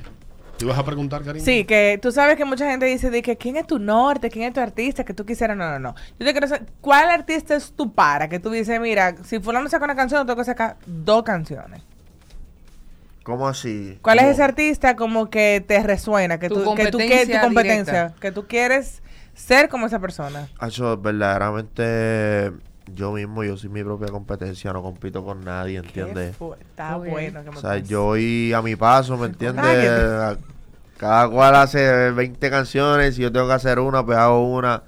¿Te 0.59 0.65
ibas 0.65 0.79
a 0.79 0.85
preguntar, 0.85 1.23
cariño? 1.23 1.45
Sí, 1.45 1.65
que 1.65 1.99
tú 2.01 2.13
sabes 2.13 2.37
que 2.37 2.45
mucha 2.47 2.71
gente 2.71 2.87
dice 2.87 3.11
de 3.11 3.21
que 3.23 3.37
quién 3.37 3.57
es 3.57 3.67
tu 3.67 3.79
norte, 3.79 4.31
quién 4.31 4.47
es 4.47 4.55
tu 4.55 4.61
artista, 4.61 5.05
que 5.05 5.13
tú 5.13 5.25
quisieras. 5.27 5.57
No, 5.57 5.71
no, 5.71 5.79
no. 5.79 5.95
Yo 6.19 6.27
te 6.27 6.33
quiero 6.33 6.47
saber, 6.49 6.67
¿cuál 6.81 7.11
artista 7.11 7.57
es 7.57 7.73
tu 7.73 7.93
para? 7.93 8.29
Que 8.29 8.39
tú 8.39 8.51
dices, 8.51 8.81
mira, 8.81 9.17
si 9.25 9.39
fulano 9.41 9.69
saca 9.69 9.85
una 9.85 9.97
canción, 9.97 10.27
tengo 10.27 10.39
que 10.39 10.45
sacar 10.45 10.77
dos 10.87 11.23
canciones. 11.25 11.83
¿Cómo 13.23 13.49
así? 13.49 13.99
¿Cuál 14.03 14.21
es 14.21 14.27
ese 14.27 14.43
artista 14.43 14.95
como 14.95 15.31
que 15.31 15.65
te 15.67 15.83
resuena? 15.83 16.39
Que 16.39 16.49
Tu 16.49 16.63
tú, 16.63 16.75
que 16.77 16.91
tú 16.91 16.99
que- 16.99 17.05
competencia 17.05 17.41
tu 17.41 17.47
competencia, 17.47 17.93
directa. 17.95 18.21
que 18.21 18.33
tú 18.33 18.47
quieres 18.47 19.03
ser 19.37 19.69
como 19.69 19.87
esa 19.87 19.99
persona. 20.01 20.49
Hacho, 20.59 20.97
verdaderamente 20.97 22.53
yo 22.95 23.13
mismo, 23.13 23.43
yo 23.45 23.57
soy 23.57 23.69
mi 23.71 23.83
propia 23.83 24.09
competencia, 24.09 24.73
no 24.73 24.83
compito 24.83 25.25
con 25.25 25.45
nadie, 25.45 25.79
¿entiendes? 25.79 26.37
Está 26.61 26.97
bueno 26.97 27.43
que 27.45 27.51
me 27.51 27.57
O 27.57 27.61
sea, 27.61 27.79
yo 27.79 28.05
voy 28.05 28.53
a 28.53 28.63
mi 28.63 28.77
paso, 28.77 29.17
¿me 29.17 29.27
entiendes? 29.27 30.39
Cada 30.97 31.29
cual 31.29 31.55
hace 31.57 32.11
20 32.13 32.49
canciones, 32.51 33.17
si 33.17 33.23
yo 33.23 33.31
tengo 33.33 33.47
que 33.49 33.53
hacer 33.55 33.79
una, 33.81 34.05
pues 34.07 34.17
hago 34.17 34.49
una. 34.51 34.83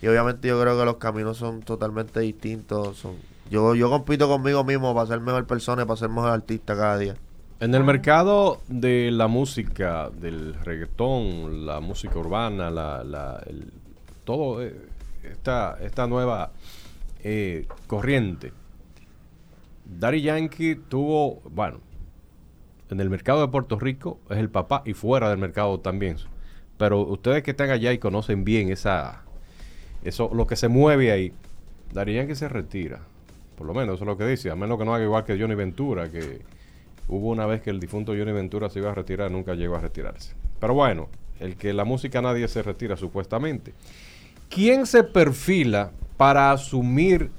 Y 0.00 0.08
obviamente 0.08 0.48
yo 0.48 0.60
creo 0.60 0.76
que 0.76 0.84
los 0.84 0.96
caminos 0.96 1.36
son 1.36 1.60
totalmente 1.62 2.18
distintos. 2.20 2.96
Son, 2.98 3.12
yo, 3.48 3.74
yo 3.76 3.88
compito 3.88 4.26
conmigo 4.28 4.64
mismo 4.64 4.92
para 4.94 5.06
ser 5.06 5.20
mejor 5.20 5.46
persona 5.46 5.82
y 5.82 5.84
para 5.84 5.96
ser 5.98 6.08
mejor 6.08 6.30
artista 6.30 6.74
cada 6.74 6.98
día. 6.98 7.14
En 7.60 7.74
el 7.76 7.84
mercado 7.84 8.60
de 8.66 9.10
la 9.12 9.28
música, 9.28 10.10
del 10.10 10.54
reggaetón, 10.54 11.64
la 11.64 11.78
música 11.78 12.18
urbana, 12.18 12.70
la, 12.70 13.04
la- 13.04 13.40
el- 13.46 13.72
todo 14.24 14.62
eh, 14.62 14.74
esta, 15.24 15.78
esta 15.80 16.06
nueva 16.06 16.52
eh, 17.22 17.66
corriente, 17.86 18.52
Daddy 19.84 20.22
Yankee 20.22 20.76
tuvo, 20.76 21.40
bueno, 21.50 21.80
en 22.90 23.00
el 23.00 23.10
mercado 23.10 23.40
de 23.40 23.48
Puerto 23.48 23.78
Rico 23.78 24.20
es 24.30 24.38
el 24.38 24.50
papá 24.50 24.82
y 24.84 24.94
fuera 24.94 25.28
del 25.30 25.38
mercado 25.38 25.80
también. 25.80 26.16
Pero 26.78 27.00
ustedes 27.00 27.42
que 27.42 27.52
están 27.52 27.70
allá 27.70 27.92
y 27.92 27.98
conocen 27.98 28.44
bien 28.44 28.70
esa, 28.70 29.22
eso, 30.04 30.30
lo 30.32 30.46
que 30.46 30.56
se 30.56 30.68
mueve 30.68 31.12
ahí, 31.12 31.32
Daddy 31.92 32.14
Yankee 32.14 32.34
se 32.34 32.48
retira. 32.48 33.00
Por 33.56 33.66
lo 33.66 33.74
menos 33.74 33.96
eso 33.96 34.04
es 34.04 34.08
lo 34.08 34.16
que 34.16 34.26
dice, 34.26 34.50
a 34.50 34.56
menos 34.56 34.78
que 34.78 34.84
no 34.84 34.94
haga 34.94 35.04
igual 35.04 35.24
que 35.24 35.38
Johnny 35.38 35.54
Ventura, 35.54 36.10
que 36.10 36.40
hubo 37.08 37.30
una 37.30 37.46
vez 37.46 37.60
que 37.60 37.70
el 37.70 37.80
difunto 37.80 38.12
Johnny 38.12 38.32
Ventura 38.32 38.68
se 38.68 38.78
iba 38.78 38.90
a 38.90 38.94
retirar, 38.94 39.30
nunca 39.30 39.54
llegó 39.54 39.76
a 39.76 39.80
retirarse. 39.80 40.34
Pero 40.58 40.74
bueno, 40.74 41.08
el 41.38 41.56
que 41.56 41.72
la 41.72 41.84
música 41.84 42.22
nadie 42.22 42.48
se 42.48 42.62
retira 42.62 42.96
supuestamente. 42.96 43.74
¿Quién 44.54 44.86
se 44.86 45.02
perfila 45.04 45.92
para 46.16 46.52
asumir 46.52 47.30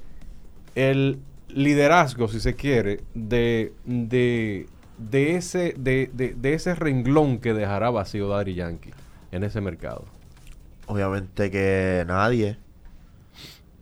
el 0.74 1.18
liderazgo, 1.48 2.28
si 2.28 2.40
se 2.40 2.54
quiere, 2.54 3.00
de, 3.14 3.72
de, 3.84 4.66
de 4.98 5.36
ese, 5.36 5.74
de, 5.78 6.10
de- 6.12 6.54
ese 6.54 6.74
renglón 6.74 7.38
que 7.38 7.54
dejará 7.54 7.90
vacío 7.90 8.28
Daddy 8.28 8.54
Yankee 8.54 8.90
en 9.30 9.44
ese 9.44 9.60
mercado? 9.60 10.04
Obviamente 10.86 11.50
que 11.50 12.04
nadie. 12.06 12.58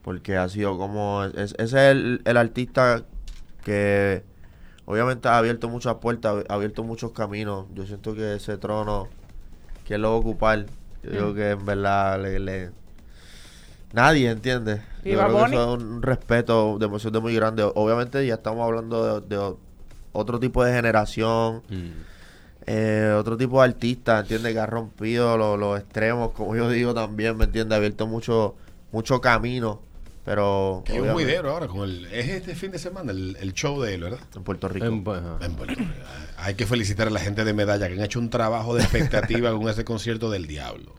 Porque 0.03 0.37
ha 0.37 0.49
sido 0.49 0.77
como. 0.79 1.25
es- 1.25 1.55
ese 1.59 1.65
es 1.65 1.73
el, 1.75 2.23
el 2.25 2.37
artista 2.37 3.05
que 3.65 4.25
obviamente 4.85 5.29
ha 5.29 5.39
abierto 5.39 5.69
muchas 5.69 5.95
puertas, 5.97 6.45
ha 6.49 6.55
abierto 6.55 6.83
muchos 6.83 7.13
caminos. 7.13 7.67
Yo 7.75 7.87
siento 7.87 8.15
que 8.15 8.35
ese 8.35 8.59
trono, 8.59 9.09
que 9.85 9.95
él 9.95 10.03
lo 10.03 10.11
va 10.11 10.17
a 10.17 10.19
ocupar. 10.19 10.67
Yo 11.03 11.11
digo 11.11 11.35
que 11.35 11.51
en 11.51 11.65
verdad 11.65 12.21
le. 12.21 12.39
le- 12.41 12.82
nadie, 13.93 14.31
¿entiendes? 14.31 14.81
¿Y 15.05 15.11
Yo 15.13 15.19
creo 15.19 15.37
que 15.47 15.53
eso 15.55 15.75
es 15.77 15.83
un 15.83 16.03
respeto 16.03 16.77
demasiado 16.79 17.21
muy 17.21 17.35
grande. 17.35 17.63
Obviamente 17.75 18.25
ya 18.27 18.35
estamos 18.35 18.65
hablando 18.65 19.21
de, 19.21 19.37
de- 19.37 19.55
otro 20.13 20.39
tipo 20.39 20.63
de 20.65 20.73
generación, 20.75 21.63
Mm. 21.71 21.91
eh, 22.67 23.15
otro 23.19 23.37
tipo 23.37 23.61
de 23.63 23.69
artista, 23.69 24.21
¿entiendes? 24.21 24.53
Que 24.53 24.59
ha 24.61 24.67
rompido 24.67 25.37
lo- 25.39 25.57
los 25.57 25.79
extremos, 25.81 26.33
como 26.33 26.55
yo 26.55 26.69
digo 26.69 26.95
también, 26.95 27.37
¿me 27.37 27.45
entiendes? 27.45 27.75
Ha 27.75 27.79
abierto 27.79 28.07
mucho, 28.07 28.55
mucho 28.93 29.21
camino, 29.21 29.81
pero 30.25 30.83
Que 30.85 30.93
hay 30.93 31.01
un 31.01 31.13
juidero 31.13 31.51
ahora 31.51 31.67
con 31.67 31.81
el. 31.89 32.07
Es 32.07 32.29
este 32.29 32.55
fin 32.55 32.71
de 32.71 32.79
semana 32.79 33.11
el, 33.11 33.37
el 33.41 33.53
show 33.55 33.81
de 33.83 33.95
él, 33.95 34.03
¿verdad? 34.03 34.21
en 34.37 34.45
Puerto 34.45 34.69
Rico. 34.69 34.87
En 34.87 35.03
Puerto 35.03 35.39
Rico. 35.67 35.83
Hay 36.37 36.55
que 36.55 36.67
felicitar 36.67 37.09
a 37.09 37.11
la 37.11 37.19
gente 37.21 37.45
de 37.45 37.53
Medalla 37.55 37.89
que 37.89 37.95
han 37.95 38.01
hecho 38.03 38.19
un 38.21 38.31
trabajo 38.31 38.75
de 38.77 38.83
expectativa 38.83 39.51
con 39.57 39.69
ese 39.69 39.85
concierto 39.85 40.31
del 40.31 40.47
diablo. 40.47 40.93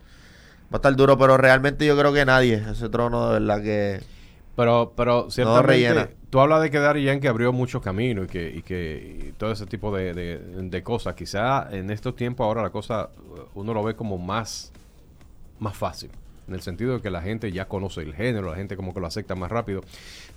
Va 0.74 0.78
a 0.78 0.80
estar 0.80 0.96
duro, 0.96 1.16
pero 1.16 1.36
realmente 1.36 1.86
yo 1.86 1.96
creo 1.96 2.12
que 2.12 2.24
nadie, 2.24 2.54
ese 2.68 2.88
trono 2.88 3.28
de 3.28 3.38
verdad 3.38 3.62
que... 3.62 4.00
Pero, 4.56 4.92
pero 4.96 5.28
rellena. 5.28 5.94
ciertamente, 5.94 6.16
tú 6.30 6.40
hablas 6.40 6.62
de 6.62 6.70
que 6.72 6.80
Daddy 6.80 7.04
Yankee 7.04 7.28
abrió 7.28 7.52
muchos 7.52 7.80
caminos 7.80 8.24
y 8.24 8.28
que, 8.28 8.50
y 8.56 8.62
que 8.62 9.26
y 9.28 9.32
todo 9.38 9.52
ese 9.52 9.66
tipo 9.66 9.94
de, 9.96 10.14
de- 10.14 10.38
de 10.38 10.82
cosas. 10.82 11.14
Quizá 11.14 11.68
en 11.70 11.90
estos 11.90 12.16
tiempos 12.16 12.44
ahora 12.44 12.62
la 12.62 12.70
cosa 12.70 13.10
uno 13.54 13.72
lo 13.72 13.84
ve 13.84 13.94
como 13.94 14.18
más, 14.18 14.72
más 15.60 15.76
fácil. 15.76 16.10
En 16.48 16.54
el 16.54 16.60
sentido 16.60 16.94
de 16.94 17.00
que 17.00 17.10
la 17.10 17.22
gente 17.22 17.52
ya 17.52 17.66
conoce 17.66 18.00
el 18.02 18.12
género, 18.12 18.50
la 18.50 18.56
gente 18.56 18.74
como 18.74 18.92
que 18.92 18.98
lo 18.98 19.06
acepta 19.06 19.36
más 19.36 19.52
rápido. 19.52 19.80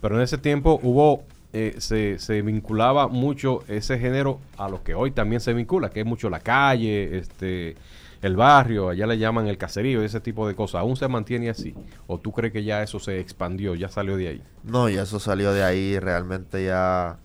Pero 0.01 0.17
en 0.17 0.21
ese 0.21 0.37
tiempo 0.37 0.79
hubo, 0.83 1.23
eh, 1.51 1.75
se, 1.79 2.19
se 2.19 2.43
vinculaba 2.43 3.07
mucho 3.07 3.63
ese 3.67 3.97
género 3.97 4.39
a 4.57 4.69
lo 4.69 4.83
que 4.83 4.93
hoy 4.93 5.09
también 5.09 5.41
se 5.41 5.53
vincula, 5.53 5.89
que 5.89 6.01
es 6.01 6.05
mucho 6.05 6.29
la 6.29 6.41
calle, 6.41 7.17
este 7.17 7.75
el 8.21 8.35
barrio, 8.35 8.89
allá 8.89 9.07
le 9.07 9.17
llaman 9.17 9.47
el 9.47 9.57
caserío, 9.57 10.01
ese 10.03 10.19
tipo 10.19 10.47
de 10.47 10.55
cosas. 10.55 10.81
¿Aún 10.81 10.95
se 10.95 11.07
mantiene 11.07 11.49
así? 11.49 11.75
¿O 12.07 12.19
tú 12.19 12.31
crees 12.31 12.53
que 12.53 12.63
ya 12.63 12.83
eso 12.83 12.99
se 12.99 13.19
expandió, 13.19 13.75
ya 13.75 13.89
salió 13.89 14.17
de 14.17 14.27
ahí? 14.27 14.43
No, 14.63 14.89
ya 14.89 15.03
eso 15.03 15.19
salió 15.19 15.53
de 15.53 15.63
ahí, 15.63 15.99
realmente 15.99 16.65
ya... 16.65 17.17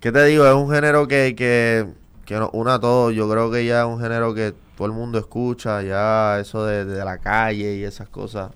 ¿Qué 0.00 0.10
te 0.10 0.24
digo? 0.24 0.46
Es 0.46 0.54
un 0.54 0.70
género 0.70 1.06
que, 1.06 1.34
que, 1.36 1.86
que 2.24 2.34
nos 2.34 2.50
une 2.52 2.72
a 2.72 2.80
todos. 2.80 3.14
Yo 3.14 3.30
creo 3.30 3.50
que 3.50 3.64
ya 3.64 3.82
es 3.82 3.86
un 3.86 4.00
género 4.00 4.34
que 4.34 4.52
todo 4.76 4.86
el 4.86 4.92
mundo 4.92 5.18
escucha, 5.18 5.80
ya 5.82 6.40
eso 6.40 6.64
de, 6.64 6.84
de 6.84 7.04
la 7.04 7.18
calle 7.18 7.76
y 7.76 7.84
esas 7.84 8.08
cosas. 8.08 8.50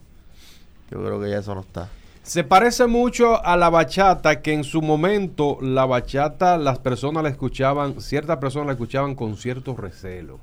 Yo 0.91 0.99
creo 0.99 1.21
que 1.21 1.31
ya 1.31 1.39
eso 1.39 1.55
no 1.55 1.61
está. 1.61 1.89
Se 2.25 2.43
parece 2.43 2.89
mucho 2.89 3.45
a 3.47 3.57
la 3.57 3.71
bachata, 3.71 4.43
que 4.43 4.53
en 4.53 4.65
su 4.65 4.83
momento 4.83 5.59
la 5.61 5.87
bachata 5.87 6.59
las 6.59 6.81
personas 6.81 7.23
la 7.23 7.29
escuchaban, 7.29 8.01
ciertas 8.01 8.39
personas 8.39 8.67
la 8.67 8.73
escuchaban 8.73 9.15
con 9.15 9.37
cierto 9.37 9.77
recelo, 9.77 10.41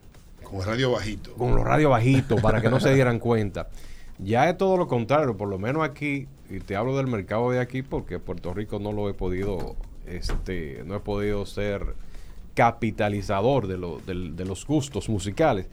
Con 0.54 0.66
radio 0.66 0.92
bajito. 0.92 1.34
con 1.34 1.56
los 1.56 1.64
radios 1.66 1.90
bajitos 1.92 2.42
para 2.42 2.62
que 2.62 2.70
no 2.70 2.80
se 2.80 2.94
dieran 2.94 3.20
cuenta. 3.20 3.70
Ya 4.20 4.48
es 4.50 4.58
todo 4.58 4.78
lo 4.78 4.88
contrario, 4.88 5.36
por 5.36 5.50
lo 5.50 5.58
menos 5.58 5.84
aquí, 5.84 6.28
y 6.50 6.60
te 6.60 6.76
hablo 6.76 6.96
del 6.96 7.08
mercado 7.08 7.50
de 7.52 7.60
aquí 7.60 7.82
porque 7.82 8.20
Puerto 8.20 8.54
Rico 8.54 8.78
no 8.80 8.92
lo 8.92 9.10
he 9.10 9.14
podido, 9.14 9.76
este, 10.06 10.84
no 10.86 10.96
he 10.96 11.00
podido 11.00 11.46
ser 11.48 11.96
capitalizador 12.54 13.68
de, 13.68 13.78
lo- 13.78 14.00
de 14.06 14.46
los 14.46 14.66
gustos 14.66 15.10
musicales. 15.10 15.68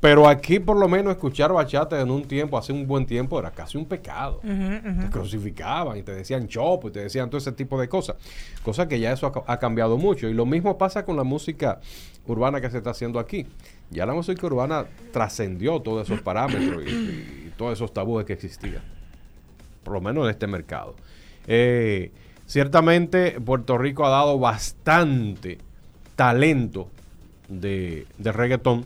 Pero 0.00 0.28
aquí 0.28 0.60
por 0.60 0.76
lo 0.76 0.88
menos 0.88 1.12
escuchar 1.14 1.52
bachata 1.52 2.00
en 2.00 2.10
un 2.10 2.22
tiempo, 2.28 2.58
hace 2.58 2.72
un 2.72 2.86
buen 2.86 3.06
tiempo, 3.06 3.38
era 3.38 3.50
casi 3.50 3.78
un 3.78 3.86
pecado. 3.86 4.40
Te 4.42 5.10
crucificaban 5.10 5.96
y 5.96 6.02
te 6.02 6.12
decían 6.12 6.48
chopo 6.48 6.88
y 6.88 6.92
te 6.92 7.00
decían 7.00 7.30
todo 7.30 7.38
ese 7.38 7.52
tipo 7.52 7.80
de 7.80 7.88
cosas. 7.88 8.16
Cosa 8.62 8.86
que 8.88 9.00
ya 9.00 9.12
eso 9.12 9.32
ha 9.46 9.58
cambiado 9.58 9.96
mucho. 9.96 10.28
Y 10.28 10.34
lo 10.34 10.44
mismo 10.44 10.76
pasa 10.76 11.04
con 11.04 11.16
la 11.16 11.24
música 11.24 11.80
urbana 12.26 12.60
que 12.60 12.70
se 12.70 12.76
está 12.78 12.90
haciendo 12.90 13.18
aquí. 13.18 13.46
Ya 13.90 14.06
la 14.06 14.14
música 14.14 14.46
urbana 14.46 14.86
trascendió 15.12 15.80
todos 15.80 16.08
esos 16.08 16.20
parámetros 16.20 16.84
y, 16.86 16.90
y 16.90 17.52
todos 17.56 17.72
esos 17.74 17.92
tabúes 17.92 18.26
que 18.26 18.32
existían. 18.32 18.82
Por 19.82 19.94
lo 19.94 20.00
menos 20.00 20.24
en 20.24 20.30
este 20.30 20.46
mercado. 20.46 20.96
Eh, 21.46 22.10
ciertamente 22.46 23.40
Puerto 23.40 23.78
Rico 23.78 24.04
ha 24.04 24.10
dado 24.10 24.38
bastante 24.38 25.58
talento 26.16 26.88
de, 27.48 28.06
de 28.18 28.32
reggaetón. 28.32 28.84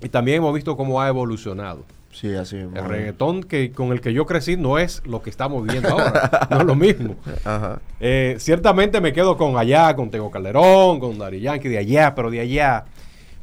Y 0.00 0.08
también 0.08 0.38
hemos 0.38 0.54
visto 0.54 0.76
cómo 0.76 1.00
ha 1.00 1.08
evolucionado. 1.08 1.84
Sí, 2.12 2.34
así. 2.34 2.56
El 2.56 2.72
reggaetón 2.72 3.42
que, 3.42 3.72
con 3.72 3.92
el 3.92 4.00
que 4.00 4.14
yo 4.14 4.24
crecí 4.24 4.56
no 4.56 4.78
es 4.78 5.02
lo 5.04 5.20
que 5.20 5.28
estamos 5.28 5.62
viviendo 5.62 5.90
ahora. 5.90 6.46
no 6.50 6.60
es 6.60 6.64
lo 6.64 6.74
mismo. 6.74 7.16
Ajá. 7.44 7.80
Eh, 8.00 8.36
ciertamente 8.38 9.02
me 9.02 9.12
quedo 9.12 9.36
con 9.36 9.58
allá, 9.58 9.94
con 9.94 10.10
Tego 10.10 10.30
Calderón, 10.30 10.98
con 10.98 11.18
Dari 11.18 11.40
Yankee 11.40 11.68
de 11.68 11.78
allá, 11.78 12.14
pero 12.14 12.30
de 12.30 12.40
allá. 12.40 12.86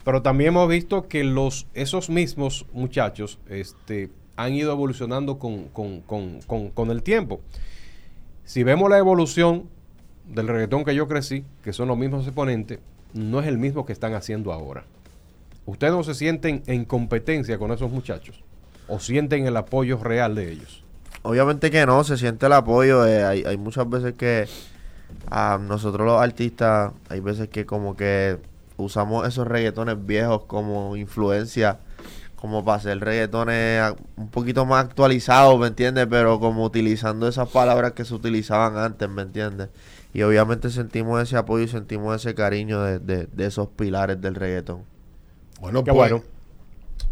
Pero 0.04 0.22
también 0.22 0.50
hemos 0.50 0.68
visto 0.70 1.08
que 1.08 1.24
los, 1.24 1.68
esos 1.74 2.10
mismos 2.10 2.66
muchachos 2.74 3.40
este, 3.50 4.10
han 4.36 4.54
ido 4.54 4.72
evolucionando 4.72 5.40
con, 5.40 5.66
con- 5.70 6.02
con- 6.02 6.70
con- 6.72 6.92
el 6.92 7.04
tiempo. 7.04 7.40
Si 8.44 8.64
vemos 8.64 8.90
la 8.90 8.98
evolución 8.98 9.70
del 10.28 10.48
reggaetón 10.48 10.84
que 10.84 10.96
yo 10.96 11.08
crecí, 11.08 11.46
que 11.64 11.72
son 11.74 11.88
los 11.88 11.98
mismos 11.98 12.26
exponentes, 12.26 12.80
no 13.14 13.40
es 13.40 13.48
el 13.48 13.58
mismo 13.58 13.86
que 13.86 13.94
están 13.94 14.14
haciendo 14.14 14.52
ahora. 14.52 14.84
¿Ustedes 15.66 15.94
no 15.94 16.04
se 16.04 16.14
sienten 16.14 16.64
en 16.68 16.84
competencia 16.84 17.58
con 17.58 17.72
esos 17.72 17.90
muchachos? 17.90 18.44
¿O 18.90 19.00
sienten 19.00 19.48
el 19.48 19.56
apoyo 19.56 19.98
real 20.04 20.36
de 20.36 20.52
ellos? 20.52 20.84
Obviamente 21.22 21.72
que 21.72 21.86
no, 21.86 22.04
se 22.04 22.18
siente 22.18 22.48
el 22.48 22.54
apoyo. 22.54 23.06
eh, 23.08 23.24
hay, 23.24 23.44
hay 23.46 23.56
muchas 23.56 23.90
veces 23.90 24.16
que 24.16 24.46
a 25.32 25.58
nosotros 25.62 26.06
los 26.06 26.22
artistas, 26.22 26.92
hay 27.08 27.22
veces 27.22 27.48
que 27.48 27.66
como 27.66 27.96
que 27.96 28.40
usamos 28.78 29.28
esos 29.28 29.48
reggaetones 29.48 30.06
viejos 30.06 30.44
como 30.46 30.96
influencia, 30.96 31.80
como 32.36 32.66
para 32.66 32.78
hacer 32.78 33.00
reggaetones 33.00 33.94
un 34.18 34.30
poquito 34.30 34.66
más 34.66 34.86
actualizados, 34.86 35.60
¿me 35.60 35.68
entiendes? 35.68 36.08
Pero 36.10 36.40
como 36.40 36.64
utilizando 36.66 37.28
esas 37.28 37.50
palabras 37.50 37.94
que 37.94 38.04
se 38.06 38.14
utilizaban 38.14 38.78
antes, 38.78 39.10
¿me 39.10 39.22
entiendes? 39.22 39.70
Y 40.14 40.22
obviamente 40.24 40.70
sentimos 40.70 41.22
ese 41.24 41.38
apoyo 41.38 41.64
y 41.64 41.68
sentimos 41.70 42.16
ese 42.16 42.36
cariño 42.36 42.82
de, 42.84 43.00
de- 43.00 43.28
de 43.28 43.46
esos 43.46 43.68
pilares 43.70 44.20
del 44.22 44.36
reggaetón. 44.36 44.84
Bueno, 45.62 45.84
Qué 45.84 45.92
pues, 45.92 46.12
bueno. 46.12 46.24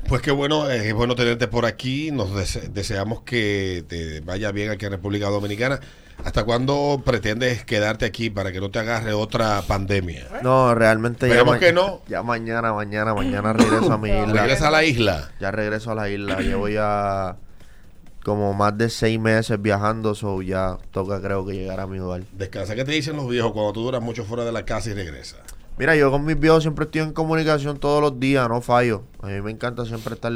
Pues 0.07 0.21
qué 0.21 0.31
bueno, 0.31 0.69
eh, 0.69 0.88
es 0.89 0.93
bueno 0.93 1.15
tenerte 1.15 1.47
por 1.47 1.65
aquí. 1.65 2.11
Nos 2.11 2.31
dese- 2.33 2.69
deseamos 2.69 3.21
que 3.21 3.83
te 3.88 4.19
vaya 4.21 4.51
bien 4.51 4.69
aquí 4.69 4.85
en 4.85 4.91
República 4.91 5.27
Dominicana. 5.29 5.79
¿Hasta 6.23 6.43
cuándo 6.43 7.01
pretendes 7.03 7.65
quedarte 7.65 8.05
aquí 8.05 8.29
para 8.29 8.51
que 8.51 8.59
no 8.59 8.69
te 8.69 8.77
agarre 8.77 9.11
otra 9.13 9.63
pandemia? 9.63 10.27
No, 10.43 10.75
realmente 10.75 11.21
ya, 11.27 11.33
Esperemos 11.33 11.53
ma- 11.55 11.59
que 11.59 11.73
no. 11.73 12.01
ya 12.07 12.21
mañana, 12.21 12.73
mañana, 12.73 13.15
mañana 13.15 13.53
regreso 13.53 13.91
a 13.93 13.97
mi 13.97 14.09
isla. 14.21 14.41
Regresa 14.41 14.67
a 14.67 14.71
la 14.71 14.83
isla. 14.83 15.31
Ya 15.39 15.50
regreso 15.50 15.91
a 15.91 15.95
la 15.95 16.09
isla. 16.09 16.39
Llevo 16.41 16.67
ya 16.69 17.38
como 18.23 18.53
más 18.53 18.77
de 18.77 18.89
seis 18.91 19.19
meses 19.19 19.59
viajando, 19.59 20.13
so 20.13 20.43
ya 20.43 20.77
toca 20.91 21.19
creo 21.21 21.43
que 21.43 21.53
llegar 21.53 21.79
a 21.79 21.88
mi 21.88 21.97
hogar. 21.97 22.21
Descansa. 22.33 22.75
¿Qué 22.75 22.85
te 22.85 22.91
dicen 22.91 23.15
los 23.15 23.27
viejos 23.27 23.51
cuando 23.53 23.73
tú 23.73 23.81
duras 23.81 24.01
mucho 24.03 24.23
fuera 24.23 24.45
de 24.45 24.51
la 24.51 24.63
casa 24.63 24.91
y 24.91 24.93
regresas? 24.93 25.39
Mira, 25.77 25.95
yo 25.95 26.11
con 26.11 26.25
mis 26.25 26.39
viejos 26.39 26.63
siempre 26.63 26.85
estoy 26.85 27.01
en 27.01 27.13
comunicación 27.13 27.79
todos 27.79 28.01
los 28.01 28.19
días, 28.19 28.47
no 28.47 28.61
fallo. 28.61 29.03
A 29.21 29.27
mí 29.27 29.41
me 29.41 29.51
encanta 29.51 29.85
siempre 29.85 30.13
estar 30.13 30.31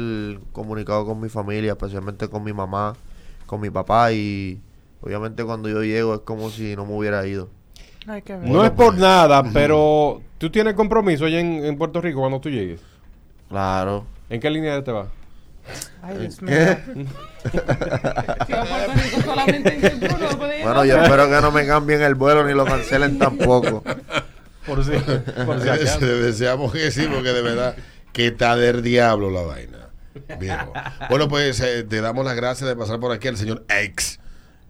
comunicado 0.52 1.06
con 1.06 1.20
mi 1.20 1.28
familia, 1.28 1.72
especialmente 1.72 2.28
con 2.28 2.42
mi 2.42 2.52
mamá, 2.52 2.94
con 3.46 3.60
mi 3.60 3.70
papá 3.70 4.12
y 4.12 4.60
obviamente 5.00 5.44
cuando 5.44 5.68
yo 5.68 5.82
llego 5.82 6.14
es 6.14 6.20
como 6.20 6.50
si 6.50 6.74
no 6.74 6.84
me 6.86 6.94
hubiera 6.94 7.26
ido. 7.26 7.48
Ay, 8.08 8.22
qué 8.22 8.36
bien. 8.36 8.52
No 8.52 8.64
es 8.64 8.70
por 8.70 8.88
pues. 8.88 8.98
nada, 8.98 9.42
pero 9.52 10.20
tú 10.38 10.50
tienes 10.50 10.74
compromiso 10.74 11.24
allá 11.26 11.40
en, 11.40 11.64
en 11.64 11.76
Puerto 11.76 12.00
Rico 12.00 12.20
cuando 12.20 12.40
tú 12.40 12.50
llegues. 12.50 12.80
Claro. 13.48 14.04
¿En 14.28 14.40
qué 14.40 14.50
línea 14.50 14.82
te 14.82 14.90
vas? 14.90 15.08
Ay, 16.02 16.18
Dios 16.18 16.40
mío. 16.42 16.56
Si 18.46 18.52
va 18.52 18.62
a 18.62 18.64
Puerto 18.64 18.92
Rico 18.94 19.22
solamente 19.22 19.74
en 19.74 19.80
Centro, 19.80 20.18
no 20.18 20.38
puede 20.38 20.58
ir 20.58 20.64
Bueno, 20.64 20.84
yo 20.84 20.98
espero 20.98 21.28
que 21.28 21.40
no 21.40 21.50
me 21.50 21.66
cambien 21.66 22.02
el 22.02 22.14
vuelo 22.14 22.44
ni 22.44 22.54
lo 22.54 22.64
cancelen 22.64 23.18
tampoco. 23.18 23.82
Por 24.66 24.84
si, 24.84 24.90
por 25.44 25.62
si 25.62 25.68
acaso. 25.68 26.04
Deseamos 26.04 26.72
que 26.72 26.90
sí, 26.90 27.06
porque 27.10 27.32
de 27.32 27.42
verdad 27.42 27.76
que 28.12 28.28
está 28.28 28.56
del 28.56 28.82
diablo 28.82 29.30
la 29.30 29.42
vaina. 29.42 29.88
Viejo. 30.40 30.72
Bueno, 31.10 31.28
pues 31.28 31.60
eh, 31.60 31.84
te 31.84 32.00
damos 32.00 32.24
las 32.24 32.36
gracias 32.36 32.68
de 32.68 32.76
pasar 32.76 32.98
por 32.98 33.12
aquí 33.12 33.28
al 33.28 33.36
señor 33.36 33.64
X. 33.68 34.18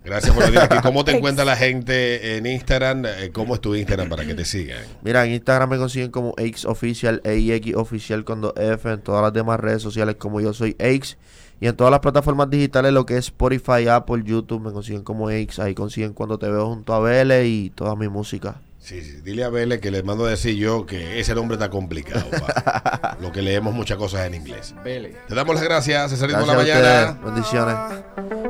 Gracias 0.05 0.33
por 0.33 0.45
venir 0.45 0.61
aquí. 0.61 0.77
¿Cómo 0.83 1.05
te 1.05 1.17
encuentra 1.17 1.45
la 1.45 1.57
gente 1.57 2.37
en 2.37 2.47
Instagram? 2.47 3.05
Eh, 3.07 3.31
¿Cómo 3.33 3.57
es 3.57 3.61
tu 3.61 3.75
Instagram 3.75 4.09
para 4.09 4.25
que 4.25 4.35
te 4.35 4.45
sigan? 4.45 4.85
Mira, 5.03 5.25
en 5.25 5.33
Instagram 5.33 5.71
me 5.71 5.79
consiguen 5.79 6.13
como 6.13 6.35
Oficial, 6.67 7.21
EIX 7.25 7.75
Oficial 7.75 8.25
con 8.25 8.41
dos 8.41 8.53
F, 8.57 8.89
en 8.89 9.01
todas 9.01 9.23
las 9.23 9.33
demás 9.33 9.59
redes 9.59 9.83
sociales 9.83 10.15
como 10.17 10.41
yo 10.41 10.53
soy 10.53 10.77
X. 10.79 11.17
Y 11.61 11.67
en 11.67 11.75
todas 11.75 11.91
las 11.91 12.01
plataformas 12.01 12.51
digitales, 12.51 12.93
lo 12.93 13.05
que 13.05 13.15
es 13.17 13.27
Spotify, 13.27 13.89
Apple, 13.89 14.23
YouTube, 14.25 14.61
me 14.61 14.73
consiguen 14.73 15.03
como 15.03 15.29
X. 15.31 15.59
Ahí 15.59 15.75
consiguen 15.75 16.13
cuando 16.13 16.39
te 16.39 16.49
veo 16.49 16.67
junto 16.67 16.95
a 16.95 17.01
Vele 17.01 17.47
y 17.47 17.71
toda 17.71 17.97
mi 17.97 18.09
música. 18.09 18.61
Sí, 18.87 19.03
sí. 19.03 19.21
Dile 19.21 19.43
a 19.43 19.49
Vélez 19.49 19.81
que 19.81 19.91
le 19.91 20.05
mando 20.05 20.27
a 20.27 20.31
decir 20.31 20.55
yo 20.55 20.87
que 20.87 21.19
ese 21.19 21.35
nombre 21.35 21.57
está 21.57 21.71
complicado. 21.71 22.31
pa. 22.31 23.17
Lo 23.21 23.33
que 23.33 23.43
leemos 23.43 23.75
muchas 23.75 23.99
cosas 23.99 24.25
en 24.27 24.35
inglés. 24.35 24.77
Vele. 24.85 25.17
Te 25.27 25.35
damos 25.35 25.57
las 25.57 25.65
gracias. 25.65 26.17
Gracias 26.21 26.47
la 26.47 26.55
mañana. 26.55 27.19
Bendiciones. 27.25 27.75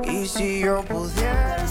Y 0.05 0.27
si 0.27 0.61
yo 0.61 0.83
pudiera, 0.83 1.65